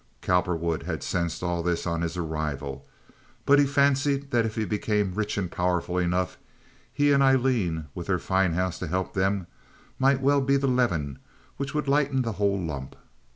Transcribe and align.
Cowperwood 0.23 0.81
had 0.81 1.03
sensed 1.03 1.43
all 1.43 1.61
this 1.61 1.85
on 1.85 2.01
his 2.01 2.17
arrival, 2.17 2.87
but 3.45 3.59
he 3.59 3.67
fancied 3.67 4.31
that 4.31 4.47
if 4.47 4.55
he 4.55 4.65
became 4.65 5.13
rich 5.13 5.37
and 5.37 5.51
powerful 5.51 5.99
enough 5.99 6.39
he 6.91 7.11
and 7.11 7.21
Aileen, 7.21 7.85
with 7.93 8.07
their 8.07 8.17
fine 8.17 8.53
house 8.53 8.79
to 8.79 8.87
help 8.87 9.13
them, 9.13 9.45
might 9.99 10.19
well 10.19 10.41
be 10.41 10.57
the 10.57 10.65
leaven 10.65 11.19
which 11.57 11.75
would 11.75 11.87
lighten 11.87 12.23
the 12.23 12.31
whole 12.31 12.59
lump. 12.59 12.95